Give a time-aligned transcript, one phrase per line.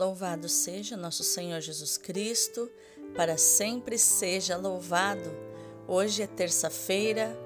[0.00, 2.70] Louvado seja nosso Senhor Jesus Cristo,
[3.14, 5.30] para sempre seja louvado.
[5.86, 7.38] Hoje é terça-feira,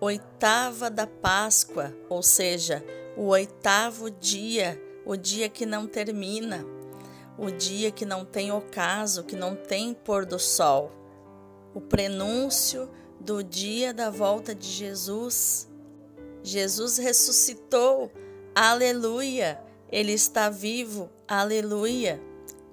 [0.00, 2.84] oitava da Páscoa, ou seja,
[3.16, 4.76] o oitavo dia,
[5.06, 6.66] o dia que não termina,
[7.38, 10.90] o dia que não tem ocaso, que não tem pôr do sol,
[11.72, 12.90] o prenúncio
[13.20, 15.68] do dia da volta de Jesus.
[16.42, 18.10] Jesus ressuscitou,
[18.52, 19.62] aleluia!
[19.92, 22.20] Ele está vivo, aleluia!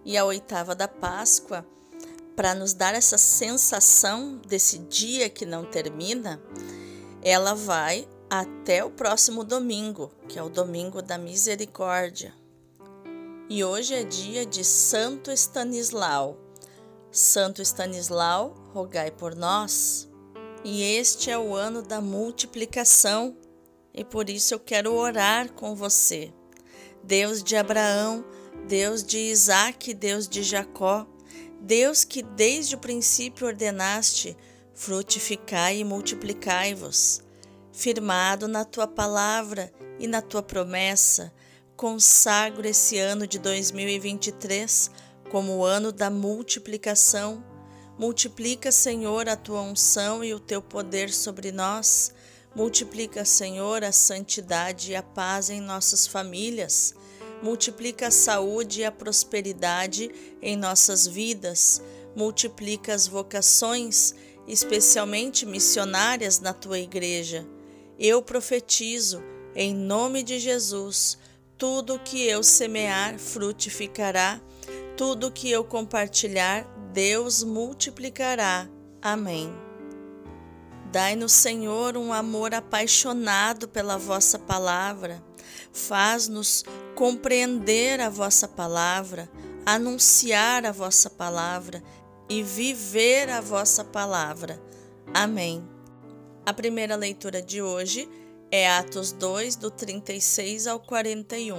[0.04, 1.64] E a oitava da Páscoa,
[2.36, 6.42] para nos dar essa sensação desse dia que não termina,
[7.22, 12.34] ela vai até o próximo domingo, que é o domingo da misericórdia.
[13.48, 16.36] E hoje é dia de Santo Estanislau.
[17.12, 20.10] Santo Estanislau, rogai por nós.
[20.64, 23.38] E este é o ano da multiplicação,
[23.94, 26.34] e por isso eu quero orar com você.
[27.04, 28.26] Deus de Abraão,
[28.68, 31.06] Deus de Isaac, Deus de Jacó,
[31.62, 34.38] Deus que desde o princípio ordenaste,
[34.74, 37.22] frutificai e multiplicai-vos.
[37.72, 41.34] Firmado na tua palavra e na tua promessa,
[41.76, 44.90] consagro esse ano de 2023
[45.30, 47.44] como o ano da multiplicação.
[48.00, 52.14] Multiplica, Senhor, a tua unção e o teu poder sobre nós
[52.58, 56.96] Multiplica, Senhor, a santidade e a paz em nossas famílias.
[57.42, 61.82] Multiplica a saúde e a prosperidade em nossas vidas.
[62.16, 64.16] Multiplica as vocações,
[64.48, 67.48] especialmente missionárias, na tua igreja.
[68.00, 69.24] Eu profetizo,
[69.56, 71.18] em nome de Jesus,
[71.58, 74.40] tudo que eu semear frutificará,
[74.96, 78.68] tudo que eu compartilhar, Deus multiplicará.
[79.02, 79.67] Amém.
[80.98, 85.24] Dai-nos, Senhor, um amor apaixonado pela vossa palavra.
[85.72, 89.30] Faz-nos compreender a vossa palavra,
[89.64, 91.84] anunciar a vossa palavra
[92.28, 94.60] e viver a vossa palavra.
[95.14, 95.64] Amém.
[96.44, 98.10] A primeira leitura de hoje
[98.50, 101.58] é Atos 2, do 36 ao 41.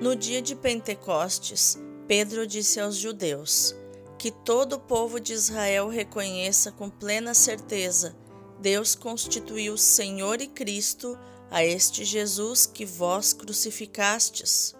[0.00, 1.78] No dia de Pentecostes,
[2.08, 3.76] Pedro disse aos judeus:
[4.18, 8.16] Que todo o povo de Israel reconheça com plena certeza
[8.60, 11.18] Deus constituiu Senhor e Cristo
[11.50, 14.74] a este Jesus que vós crucificastes.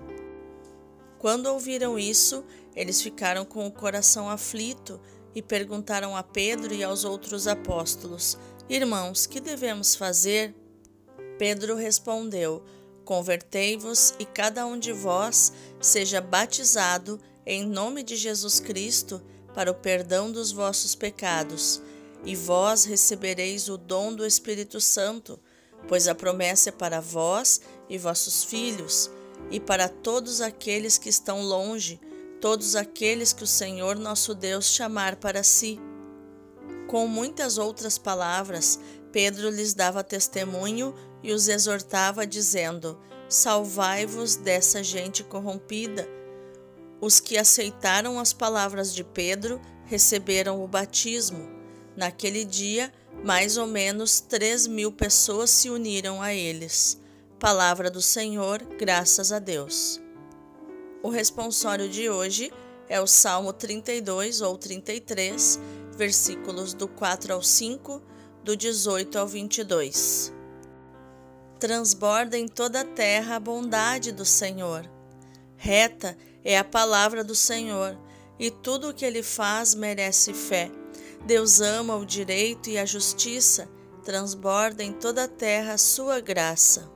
[1.19, 2.45] Quando ouviram isso,
[2.77, 5.01] eles ficaram com o coração aflito
[5.35, 8.37] e perguntaram a Pedro e aos outros apóstolos:
[8.69, 10.55] Irmãos, que devemos fazer?
[11.39, 12.63] Pedro respondeu:
[13.03, 19.23] Convertei-vos e cada um de vós seja batizado em nome de Jesus Cristo
[19.55, 21.83] para o perdão dos vossos pecados
[22.25, 25.41] e vós recebereis o dom do Espírito Santo,
[25.89, 29.11] pois a promessa é para vós e vossos filhos,
[29.51, 32.01] e para todos aqueles que estão longe,
[32.41, 35.81] todos aqueles que o Senhor nosso Deus chamar para si.
[36.87, 38.79] Com muitas outras palavras,
[39.13, 42.99] Pedro lhes dava testemunho e os exortava, dizendo:
[43.29, 46.09] Salvai-vos dessa gente corrompida.
[47.01, 51.60] Os que aceitaram as palavras de Pedro receberam o batismo.
[52.01, 52.91] Naquele dia,
[53.23, 56.99] mais ou menos três mil pessoas se uniram a eles.
[57.39, 60.01] Palavra do Senhor, graças a Deus.
[61.03, 62.51] O responsório de hoje
[62.89, 65.61] é o Salmo 32 ou 33,
[65.95, 68.03] versículos do 4 ao 5,
[68.43, 70.33] do 18 ao 22.
[71.59, 74.91] Transborda em toda a terra a bondade do Senhor.
[75.55, 77.95] Reta é a palavra do Senhor,
[78.39, 80.80] e tudo o que ele faz merece fé.
[81.25, 83.69] Deus ama o direito e a justiça,
[84.03, 86.91] transborda em toda a terra a sua graça.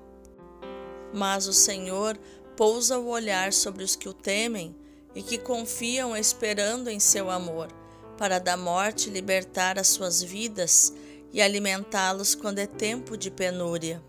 [1.13, 2.19] Mas o Senhor
[2.57, 4.75] pousa o olhar sobre os que o temem
[5.15, 7.69] e que confiam esperando em seu amor,
[8.17, 10.93] para da morte libertar as suas vidas
[11.33, 14.03] e alimentá-los quando é tempo de penúria.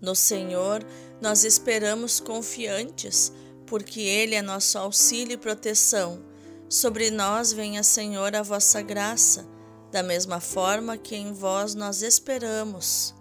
[0.00, 0.84] No Senhor
[1.20, 3.32] nós esperamos confiantes,
[3.66, 6.31] porque Ele é nosso auxílio e proteção
[6.72, 9.46] Sobre nós venha, Senhor, a vossa graça,
[9.90, 13.14] da mesma forma que em vós nós esperamos.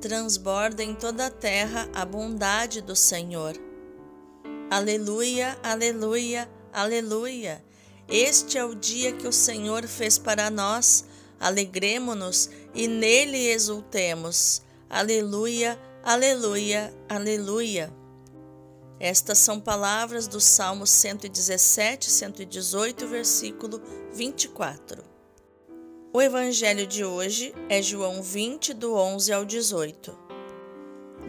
[0.00, 3.52] Transborda em toda a terra a bondade do Senhor.
[4.70, 7.62] Aleluia, aleluia, aleluia.
[8.08, 11.04] Este é o dia que o Senhor fez para nós.
[11.38, 14.62] Alegremo-nos e nele exultemos.
[14.88, 17.99] Aleluia, aleluia, aleluia.
[19.00, 23.80] Estas são palavras do Salmo 117, 118, versículo
[24.12, 25.02] 24.
[26.12, 30.18] O evangelho de hoje é João 20, do 11 ao 18.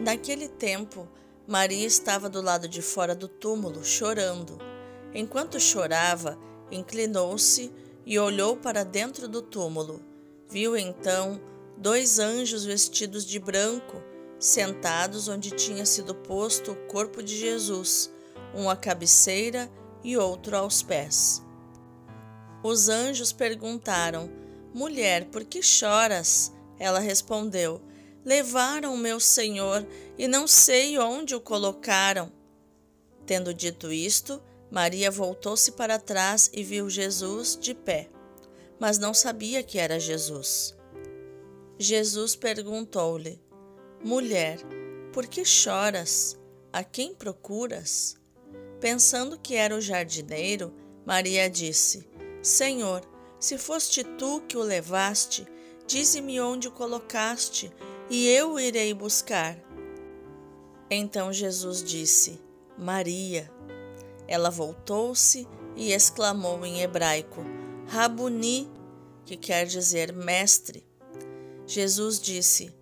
[0.00, 1.08] Naquele tempo,
[1.46, 4.58] Maria estava do lado de fora do túmulo, chorando.
[5.14, 6.38] Enquanto chorava,
[6.70, 7.72] inclinou-se
[8.04, 10.02] e olhou para dentro do túmulo.
[10.46, 11.40] Viu então
[11.78, 14.02] dois anjos vestidos de branco,
[14.42, 18.10] sentados onde tinha sido posto o corpo de Jesus,
[18.52, 19.70] um à cabeceira
[20.02, 21.40] e outro aos pés.
[22.60, 24.28] Os anjos perguntaram:
[24.74, 26.52] Mulher, por que choras?
[26.76, 27.80] Ela respondeu:
[28.24, 29.86] Levaram meu senhor
[30.18, 32.32] e não sei onde o colocaram.
[33.24, 38.10] Tendo dito isto, Maria voltou-se para trás e viu Jesus de pé,
[38.80, 40.74] mas não sabia que era Jesus.
[41.78, 43.40] Jesus perguntou-lhe:
[44.04, 44.58] Mulher,
[45.12, 46.36] por que choras?
[46.72, 48.16] A quem procuras?
[48.80, 50.74] Pensando que era o jardineiro,
[51.06, 52.04] Maria disse:
[52.42, 53.02] Senhor,
[53.38, 55.46] se foste tu que o levaste,
[55.86, 57.72] dize-me onde o colocaste,
[58.10, 59.56] e eu o irei buscar.
[60.90, 62.40] Então Jesus disse:
[62.76, 63.48] Maria.
[64.26, 65.46] Ela voltou-se
[65.76, 67.44] e exclamou em hebraico:
[67.86, 68.68] Rabuni,
[69.24, 70.84] que quer dizer mestre.
[71.66, 72.81] Jesus disse: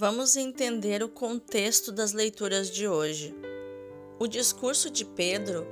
[0.00, 3.36] Vamos entender o contexto das leituras de hoje.
[4.18, 5.66] O discurso de Pedro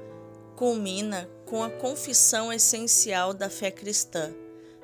[0.54, 4.30] culmina com a confissão essencial da fé cristã.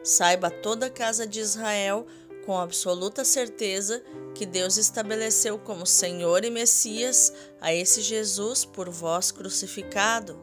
[0.02, 2.06] Saiba toda a casa de Israel
[2.46, 4.02] com absoluta certeza
[4.35, 7.31] que Deus estabeleceu como Senhor e Messias
[7.61, 10.40] a esse Jesus por vós crucificado.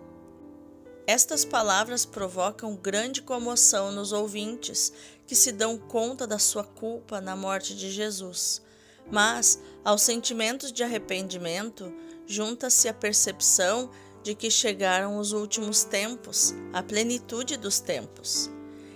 [1.07, 4.93] Estas palavras provocam grande comoção nos ouvintes
[5.25, 8.61] que se dão conta da sua culpa na morte de Jesus.
[9.11, 11.93] Mas, aos sentimentos de arrependimento,
[12.25, 13.89] junta-se a percepção
[14.23, 18.49] de que chegaram os últimos tempos, a plenitude dos tempos.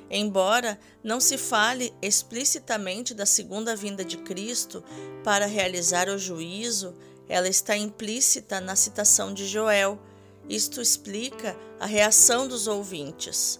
[0.09, 4.83] Embora não se fale explicitamente da segunda vinda de Cristo
[5.23, 6.95] para realizar o juízo,
[7.27, 9.99] ela está implícita na citação de Joel.
[10.47, 13.59] Isto explica a reação dos ouvintes.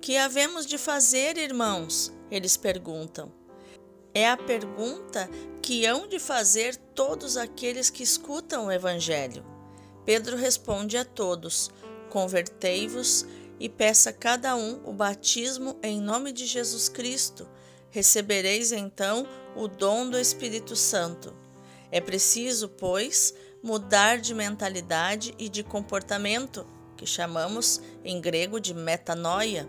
[0.00, 2.10] Que havemos de fazer, irmãos?
[2.30, 3.43] Eles perguntam.
[4.14, 5.28] É a pergunta
[5.60, 9.44] que hão de fazer todos aqueles que escutam o Evangelho.
[10.04, 11.68] Pedro responde a todos:
[12.10, 13.26] Convertei-vos
[13.58, 17.48] e peça a cada um o batismo em nome de Jesus Cristo.
[17.90, 19.26] Recebereis então
[19.56, 21.34] o dom do Espírito Santo.
[21.90, 26.64] É preciso, pois, mudar de mentalidade e de comportamento,
[26.96, 29.68] que chamamos em grego de metanoia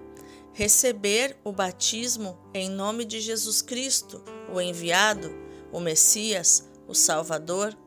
[0.55, 4.23] receber o batismo em nome de Jesus Cristo,
[4.53, 5.35] o enviado,
[5.69, 7.77] o Messias, o Salvador.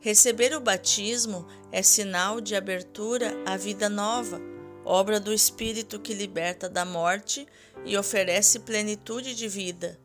[0.00, 4.40] Receber o batismo é sinal de abertura à vida nova,
[4.86, 7.46] obra do Espírito que liberta da morte
[7.84, 10.00] e oferece plenitude de vida.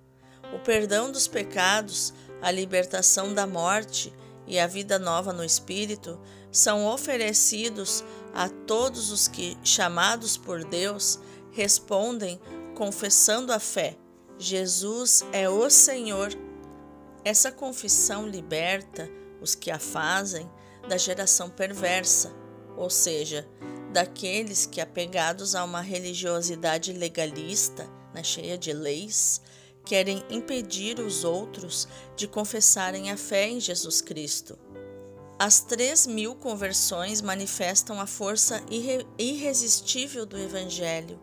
[0.53, 4.13] O perdão dos pecados, a libertação da morte
[4.45, 6.19] e a vida nova no Espírito
[6.51, 11.17] são oferecidos a todos os que, chamados por Deus,
[11.53, 12.39] respondem
[12.75, 13.95] confessando a fé:
[14.37, 16.33] Jesus é o Senhor.
[17.23, 20.49] Essa confissão liberta os que a fazem
[20.89, 22.33] da geração perversa,
[22.75, 23.47] ou seja,
[23.93, 29.39] daqueles que, apegados a uma religiosidade legalista, né, cheia de leis,
[29.85, 34.57] querem impedir os outros de confessarem a fé em Jesus Cristo.
[35.39, 41.19] As três mil conversões manifestam a força irre irresistível do Evangelho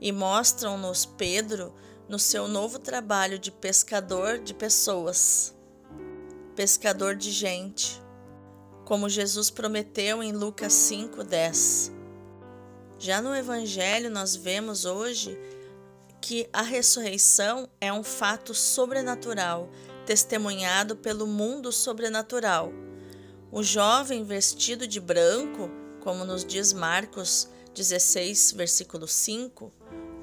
[0.00, 1.74] e mostram-nos Pedro
[2.08, 5.54] no seu novo trabalho de pescador de pessoas,
[6.56, 8.02] pescador de gente,
[8.84, 11.92] como Jesus prometeu em Lucas 5:10.
[12.98, 15.38] Já no Evangelho, nós vemos hoje
[16.20, 19.70] que a ressurreição é um fato sobrenatural,
[20.04, 22.72] testemunhado pelo mundo sobrenatural.
[23.52, 29.72] O jovem vestido de branco, como nos diz Marcos 16, versículo 5,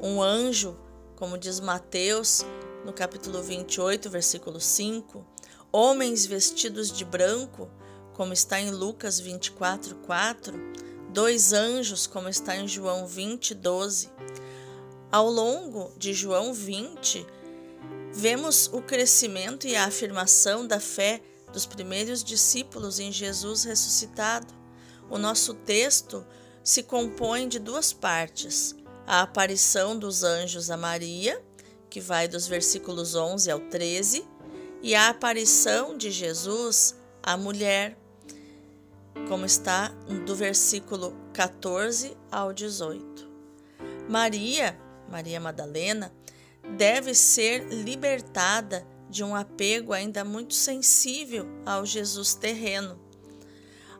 [0.01, 0.77] um anjo,
[1.15, 2.45] como diz Mateus
[2.85, 5.25] no capítulo 28, versículo 5,
[5.71, 7.69] homens vestidos de branco,
[8.13, 10.53] como está em Lucas 24, 4,
[11.11, 14.09] dois anjos, como está em João 20, 12.
[15.11, 17.25] Ao longo de João 20,
[18.13, 24.53] vemos o crescimento e a afirmação da fé dos primeiros discípulos em Jesus ressuscitado.
[25.09, 26.25] O nosso texto
[26.63, 28.75] se compõe de duas partes:
[29.07, 31.41] a aparição dos anjos a Maria,
[31.89, 34.27] que vai dos versículos 11 ao 13,
[34.83, 37.97] e a aparição de Jesus à mulher,
[39.29, 39.87] como está
[40.25, 43.25] do versículo 14 ao 18.
[44.09, 44.77] Maria,
[45.09, 46.13] Maria Madalena,
[46.77, 52.99] deve ser libertada de um apego ainda muito sensível ao Jesus terreno.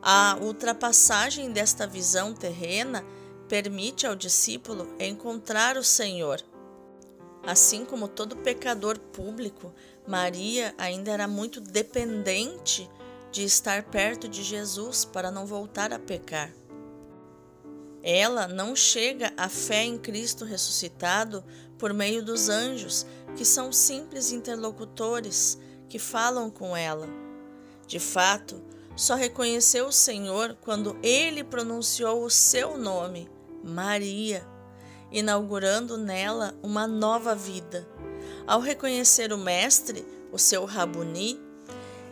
[0.02, 3.04] A ultrapassagem desta visão terrena
[3.48, 6.42] permite ao discípulo encontrar o Senhor.
[7.46, 9.74] Assim como todo pecador público,
[10.06, 12.90] Maria ainda era muito dependente
[13.32, 16.54] de estar perto de Jesus para não voltar a pecar.
[18.04, 21.44] Ela não chega à fé em Cristo ressuscitado
[21.78, 25.58] por meio dos anjos, que são simples interlocutores
[25.90, 27.08] que falam com ela.
[27.86, 28.62] De fato,
[28.96, 33.30] só reconheceu o Senhor quando ele pronunciou o seu nome,
[33.68, 34.46] Maria,
[35.12, 37.88] inaugurando nela uma nova vida.
[38.46, 41.40] Ao reconhecer o Mestre, o seu Rabuni,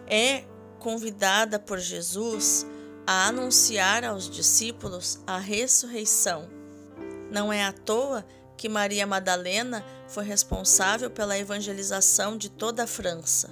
[0.08, 0.44] é
[0.80, 2.66] convidada por Jesus
[3.08, 6.50] a anunciar aos discípulos a ressurreição.
[7.32, 8.26] Não é à toa
[8.58, 13.50] que Maria Madalena foi responsável pela evangelização de toda a França.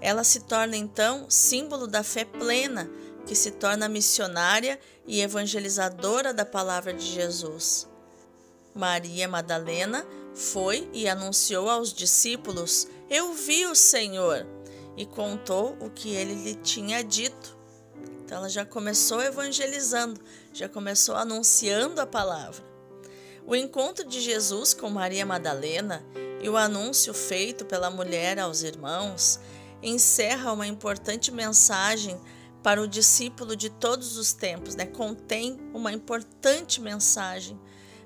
[0.00, 2.88] Ela se torna então símbolo da fé plena,
[3.28, 7.86] que se torna missionária e evangelizadora da palavra de Jesus.
[8.74, 14.46] Maria Madalena foi e anunciou aos discípulos: Eu vi o Senhor,
[14.96, 17.54] e contou o que ele lhe tinha dito.
[18.24, 20.18] Então ela já começou evangelizando,
[20.54, 22.64] já começou anunciando a palavra.
[23.46, 26.02] O encontro de Jesus com Maria Madalena
[26.40, 29.38] e o anúncio feito pela mulher aos irmãos
[29.82, 32.18] encerra uma importante mensagem
[32.68, 34.84] para o discípulo de todos os tempos, né?
[34.84, 37.58] Contém uma importante mensagem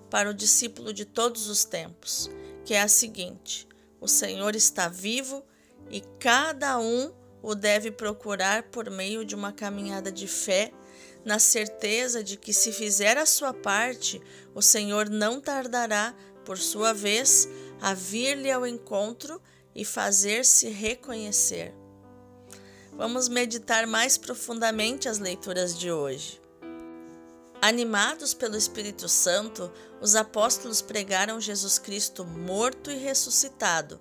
[0.08, 2.30] para o discípulo de todos os tempos,
[2.64, 3.66] que é a seguinte:
[4.00, 5.42] o Senhor está vivo
[5.90, 10.72] e cada um o deve procurar por meio de uma caminhada de fé
[11.24, 14.22] na certeza de que, se fizer a sua parte,
[14.54, 16.14] o Senhor não tardará,
[16.44, 17.48] por sua vez,
[17.80, 19.42] a vir-lhe ao encontro
[19.74, 21.81] e fazer-se reconhecer.
[22.94, 26.38] Vamos meditar mais profundamente as leituras de hoje.
[27.60, 33.98] Animados pelo Espírito Santo, os apóstolos pregaram Jesus Cristo morto e ressuscitado.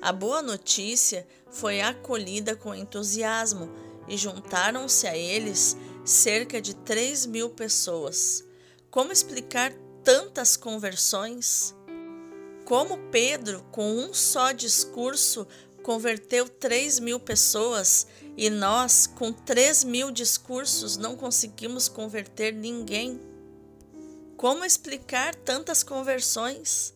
[0.00, 3.70] A boa notícia foi acolhida com entusiasmo
[4.08, 8.42] e juntaram-se a eles cerca de 3 mil pessoas.
[8.90, 11.74] Como explicar tantas conversões?
[12.64, 15.46] Como Pedro, com um só discurso,
[15.82, 23.20] converteu 3 mil pessoas e nós, com 3 mil discursos, não conseguimos converter ninguém?
[24.36, 26.94] Como explicar tantas conversões?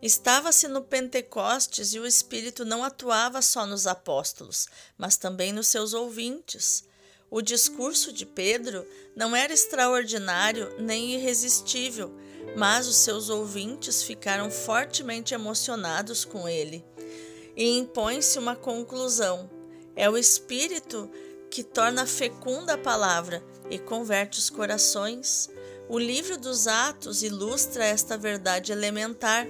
[0.00, 4.66] Estava-se no Pentecostes e o Espírito não atuava só nos apóstolos,
[4.98, 6.84] mas também nos seus ouvintes.
[7.30, 12.12] O discurso de Pedro não era extraordinário nem irresistível,
[12.56, 16.84] mas os seus ouvintes ficaram fortemente emocionados com ele.
[17.56, 19.50] E impõe-se uma conclusão:
[19.94, 21.10] é o Espírito
[21.50, 25.50] que torna fecunda a palavra e converte os corações.
[25.88, 29.46] O livro dos Atos ilustra esta verdade elementar.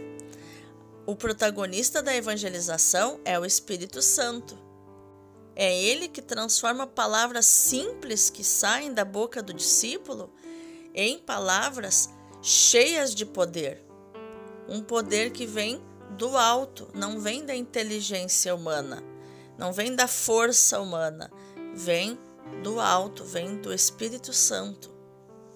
[1.07, 4.59] O protagonista da evangelização é o Espírito Santo.
[5.55, 10.33] É ele que transforma palavras simples que saem da boca do discípulo
[10.95, 13.81] em palavras cheias de poder.
[14.69, 15.83] Um poder que vem
[16.17, 19.03] do alto, não vem da inteligência humana,
[19.59, 21.31] não vem da força humana,
[21.75, 22.19] vem
[22.63, 24.91] do alto, vem do Espírito Santo.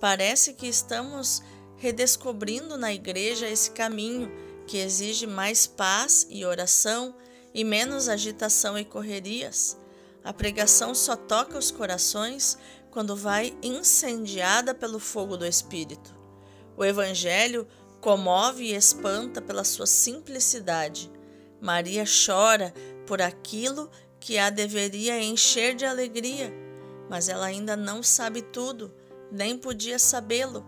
[0.00, 1.42] Parece que estamos
[1.76, 4.30] redescobrindo na igreja esse caminho
[4.66, 7.14] que exige mais paz e oração
[7.54, 9.76] e menos agitação e correrias.
[10.24, 12.58] A pregação só toca os corações
[12.90, 16.14] quando vai incendiada pelo fogo do Espírito.
[16.76, 17.66] O Evangelho
[18.06, 21.10] comove e espanta pela sua simplicidade.
[21.60, 22.72] Maria chora
[23.04, 26.54] por aquilo que a deveria encher de alegria,
[27.10, 28.94] mas ela ainda não sabe tudo,
[29.28, 30.64] nem podia sabê-lo.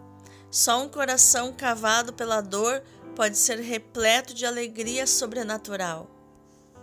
[0.51, 2.83] Só um coração cavado pela dor
[3.15, 6.11] pode ser repleto de alegria sobrenatural.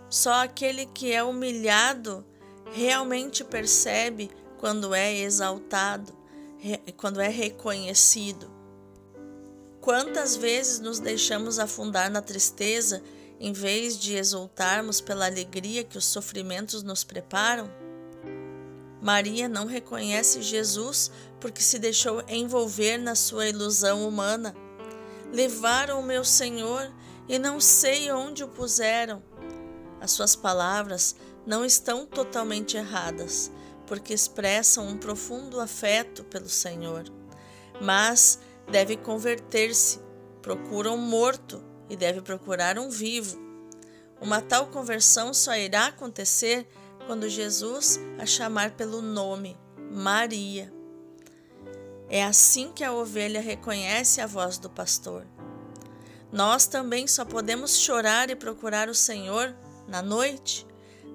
[0.08, 2.24] Só aquele que é humilhado
[2.72, 6.16] realmente percebe quando é exaltado,
[6.96, 8.55] quando é reconhecido.
[9.86, 13.00] Quantas vezes nos deixamos afundar na tristeza
[13.38, 17.70] em vez de exultarmos pela alegria que os sofrimentos nos preparam?
[19.00, 21.08] Maria não reconhece Jesus
[21.40, 24.56] porque se deixou envolver na sua ilusão humana.
[25.32, 26.92] Levaram o meu Senhor
[27.28, 29.22] e não sei onde o puseram.
[30.00, 31.14] As suas palavras
[31.46, 33.52] não estão totalmente erradas,
[33.86, 37.04] porque expressam um profundo afeto pelo Senhor.
[37.80, 40.00] Mas deve converter-se,
[40.42, 43.38] procura um morto e deve procurar um vivo.
[44.20, 46.66] Uma tal conversão só irá acontecer
[47.06, 49.56] quando Jesus a chamar pelo nome,
[49.90, 50.72] Maria.
[52.08, 55.26] É assim que a ovelha reconhece a voz do pastor.
[56.32, 59.54] Nós também só podemos chorar e procurar o Senhor
[59.86, 60.66] na noite,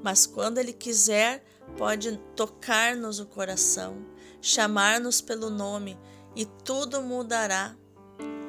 [0.01, 1.43] mas quando Ele quiser,
[1.77, 4.05] pode tocar-nos o coração,
[4.41, 5.97] chamar-nos pelo nome
[6.35, 7.75] e tudo mudará.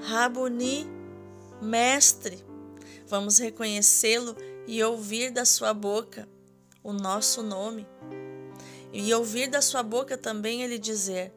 [0.03, 0.87] Rabuni,
[1.61, 2.45] Mestre,
[3.07, 4.37] vamos reconhecê-lo
[4.67, 6.29] e ouvir da sua boca
[6.83, 7.87] o nosso nome.
[8.93, 11.33] E ouvir da sua boca também ele dizer: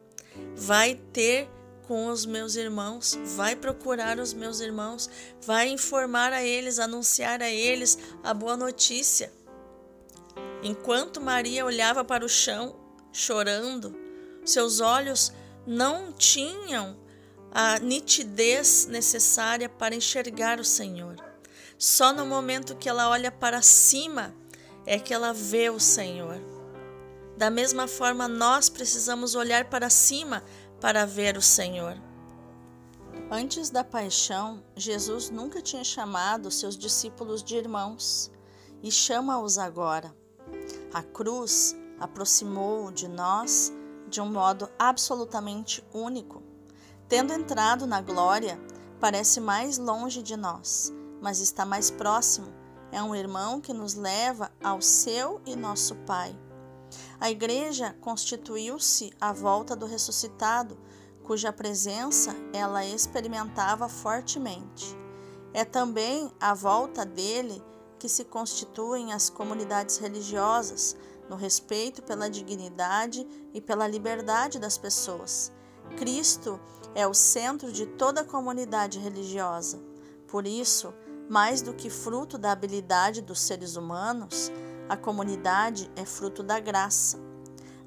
[0.54, 1.48] Vai ter
[1.86, 5.08] com os meus irmãos, vai procurar os meus irmãos,
[5.40, 9.32] vai informar a eles, anunciar a eles a boa notícia.
[10.62, 12.74] Enquanto Maria olhava para o chão,
[13.12, 13.94] chorando,
[14.44, 15.32] seus olhos
[15.66, 16.96] não tinham
[17.50, 21.16] a nitidez necessária para enxergar o Senhor.
[21.78, 24.34] Só no momento que ela olha para cima
[24.84, 26.40] é que ela vê o Senhor.
[27.36, 30.42] Da mesma forma, nós precisamos olhar para cima
[30.80, 32.00] para ver o Senhor.
[33.30, 38.30] Antes da paixão, Jesus nunca tinha chamado seus discípulos de irmãos
[38.82, 40.14] e chama-os agora.
[40.92, 43.72] A cruz aproximou de nós
[44.08, 46.42] de um modo absolutamente único.
[47.08, 48.60] Tendo entrado na glória,
[49.00, 52.52] parece mais longe de nós, mas está mais próximo.
[52.90, 56.36] É um irmão que nos leva ao seu e nosso Pai.
[57.20, 60.78] A igreja constituiu-se à volta do ressuscitado,
[61.24, 64.96] cuja presença ela experimentava fortemente.
[65.52, 67.62] É também à volta dele
[67.98, 70.96] que se constituem as comunidades religiosas,
[71.28, 75.52] no respeito pela dignidade e pela liberdade das pessoas.
[75.96, 76.60] Cristo
[76.94, 79.80] é o centro de toda a comunidade religiosa.
[80.26, 80.92] Por isso,
[81.28, 84.50] mais do que fruto da habilidade dos seres humanos,
[84.88, 87.18] a comunidade é fruto da graça.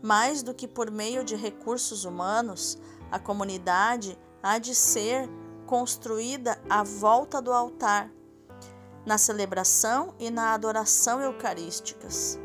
[0.01, 2.77] Mais do que por meio de recursos humanos,
[3.11, 5.29] a comunidade há de ser
[5.65, 8.11] construída à volta do altar,
[9.05, 12.39] na celebração e na adoração eucarísticas.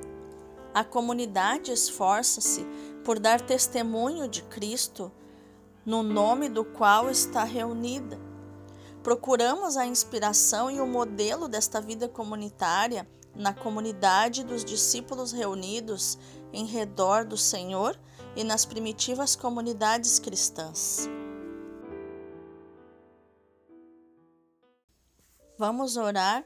[0.74, 2.66] A comunidade esforça-se
[3.04, 5.12] por dar testemunho de Cristo
[5.86, 8.18] no nome do qual está reunida.
[9.00, 16.18] Procuramos a inspiração e o modelo desta vida comunitária na comunidade dos discípulos reunidos
[16.52, 17.96] em redor do Senhor
[18.34, 21.08] e nas primitivas comunidades cristãs.
[25.56, 26.44] Vamos orar?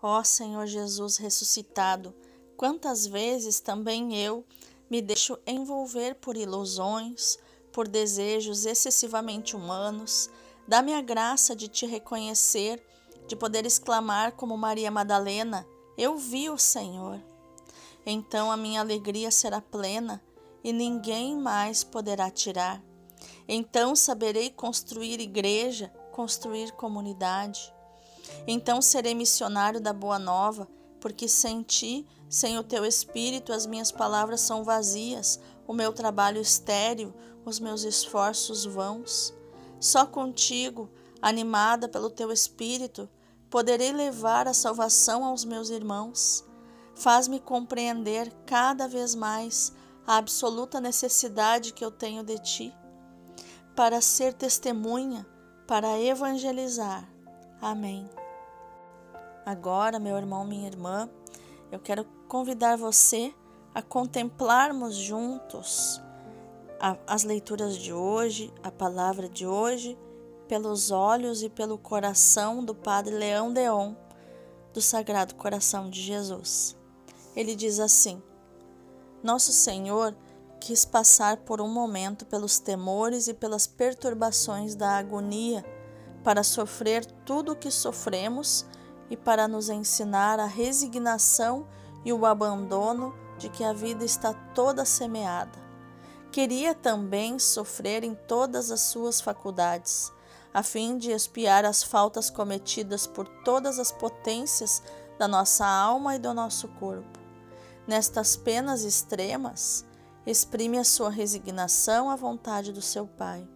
[0.00, 2.14] Ó Senhor Jesus ressuscitado,
[2.56, 4.44] Quantas vezes também eu
[4.88, 7.38] me deixo envolver por ilusões,
[7.70, 10.30] por desejos excessivamente humanos,
[10.66, 12.82] dá-me a graça de te reconhecer,
[13.26, 15.66] de poder exclamar como Maria Madalena:
[15.98, 17.22] Eu vi o Senhor.
[18.06, 20.22] Então a minha alegria será plena
[20.64, 22.82] e ninguém mais poderá tirar.
[23.46, 27.72] Então saberei construir igreja, construir comunidade.
[28.46, 30.68] Então serei missionário da Boa Nova,
[31.06, 36.40] porque sem ti sem o teu espírito, as minhas palavras são vazias, o meu trabalho
[36.40, 37.14] estéril,
[37.44, 39.32] os meus esforços vãos.
[39.78, 40.90] Só contigo,
[41.22, 43.08] animada pelo teu espírito,
[43.48, 46.44] poderei levar a salvação aos meus irmãos.
[46.96, 49.72] Faz-me compreender cada vez mais
[50.04, 52.74] a absoluta necessidade que eu tenho de ti,
[53.76, 55.24] para ser testemunha,
[55.68, 57.08] para evangelizar.
[57.62, 58.10] Amém.
[59.46, 61.08] Agora, meu irmão, minha irmã,
[61.70, 63.32] eu quero convidar você
[63.72, 66.02] a contemplarmos juntos
[67.06, 69.96] as leituras de hoje, a palavra de hoje,
[70.48, 73.94] pelos olhos e pelo coração do Padre Leão Deon,
[74.74, 76.76] do Sagrado Coração de Jesus.
[77.36, 78.20] Ele diz assim:
[79.22, 80.12] Nosso Senhor
[80.60, 85.64] quis passar por um momento pelos temores e pelas perturbações da agonia,
[86.24, 88.66] para sofrer tudo o que sofremos
[89.10, 91.66] e para nos ensinar a resignação
[92.04, 95.66] e o abandono de que a vida está toda semeada.
[96.32, 100.12] Queria também sofrer em todas as suas faculdades,
[100.52, 104.82] a fim de expiar as faltas cometidas por todas as potências
[105.18, 107.18] da nossa alma e do nosso corpo.
[107.86, 109.84] Nestas penas extremas,
[110.26, 113.46] exprime a sua resignação à vontade do seu Pai,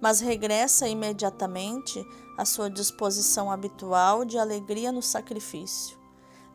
[0.00, 2.04] mas regressa imediatamente
[2.36, 5.98] à sua disposição habitual de alegria no sacrifício.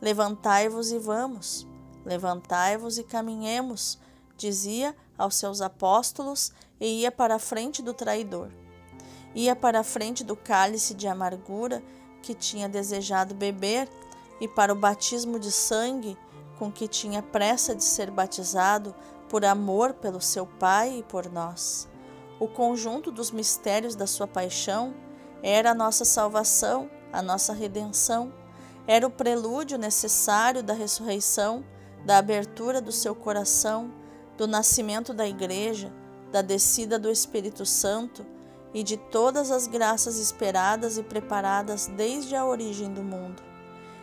[0.00, 1.66] Levantai-vos e vamos,
[2.04, 3.98] levantai-vos e caminhemos,
[4.36, 8.50] dizia aos seus apóstolos e ia para a frente do traidor.
[9.34, 11.82] Ia para a frente do cálice de amargura
[12.22, 13.88] que tinha desejado beber
[14.40, 16.18] e para o batismo de sangue
[16.58, 18.94] com que tinha pressa de ser batizado
[19.28, 21.88] por amor pelo seu Pai e por nós.
[22.42, 24.96] O conjunto dos mistérios da sua paixão
[25.44, 28.34] era a nossa salvação, a nossa redenção,
[28.84, 31.64] era o prelúdio necessário da ressurreição,
[32.04, 33.92] da abertura do seu coração,
[34.36, 35.92] do nascimento da Igreja,
[36.32, 38.26] da descida do Espírito Santo
[38.74, 43.40] e de todas as graças esperadas e preparadas desde a origem do mundo.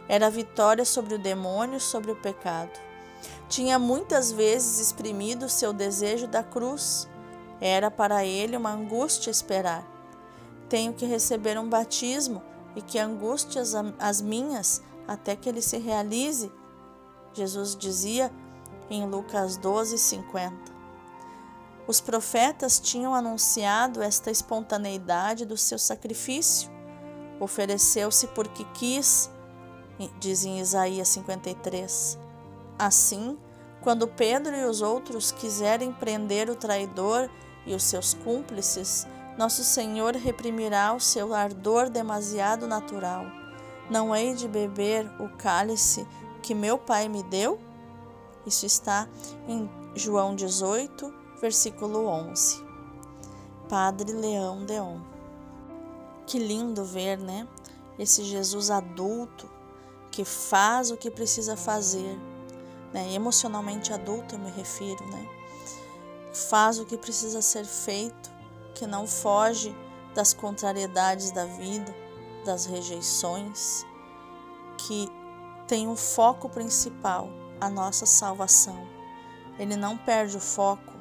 [0.07, 2.79] Era a vitória sobre o demônio, sobre o pecado.
[3.49, 7.05] Tinha muitas vezes exprimido seu desejo da cruz.
[7.61, 9.85] Era para ele uma angústia esperar.
[10.67, 12.41] Tenho que receber um batismo
[12.75, 16.51] e que angústias as minhas até que ele se realize.
[17.33, 18.31] Jesus dizia
[18.89, 20.79] em Lucas 12, 50.
[21.87, 26.69] Os profetas tinham anunciado esta espontaneidade do seu sacrifício.
[27.39, 29.29] Ofereceu-se porque quis
[30.19, 32.17] diz em Isaías 53.
[32.77, 33.37] Assim,
[33.81, 37.29] quando Pedro e os outros quiserem prender o traidor
[37.65, 43.25] e os seus cúmplices, nosso Senhor reprimirá o seu ardor demasiado natural.
[43.89, 46.05] Não hei de beber o cálice
[46.41, 47.59] que meu Pai me deu?
[48.45, 49.07] Isso está
[49.47, 52.63] em João 18, versículo 11.
[53.67, 54.99] Padre Leão Deon.
[56.25, 57.47] Que lindo ver, né?
[57.97, 59.49] Esse Jesus adulto
[60.11, 62.17] que faz o que precisa fazer,
[62.93, 63.13] né?
[63.13, 65.38] emocionalmente adulto eu me refiro, né?
[66.39, 68.29] Faz o que precisa ser feito,
[68.73, 69.75] que não foge
[70.15, 71.93] das contrariedades da vida,
[72.45, 73.85] das rejeições,
[74.77, 75.09] que
[75.67, 77.29] tem um foco principal,
[77.61, 78.87] a nossa salvação.
[79.59, 80.93] Ele não perde o foco,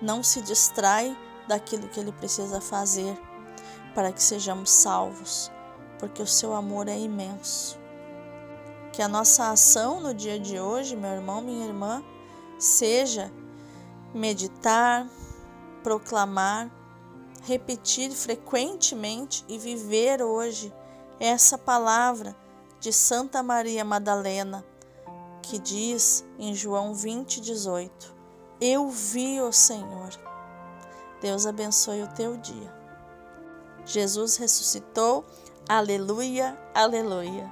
[0.00, 1.16] não se distrai
[1.48, 3.18] daquilo que ele precisa fazer
[3.94, 5.50] para que sejamos salvos,
[5.98, 7.78] porque o seu amor é imenso.
[8.92, 12.02] Que a nossa ação no dia de hoje, meu irmão, minha irmã,
[12.58, 13.30] seja
[14.14, 15.06] meditar,
[15.82, 16.70] proclamar,
[17.42, 20.72] repetir frequentemente e viver hoje
[21.18, 22.34] essa palavra
[22.80, 24.64] de Santa Maria Madalena,
[25.42, 28.14] que diz em João 20, 18:
[28.60, 30.10] Eu vi o Senhor.
[31.20, 32.72] Deus abençoe o teu dia.
[33.84, 35.24] Jesus ressuscitou.
[35.68, 37.50] Aleluia, aleluia.